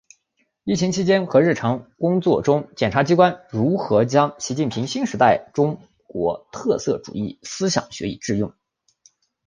[0.63, 8.51] 疫情期间和日常工作中检察机关如何将习近平新时代中国特色社会主义思想学以致用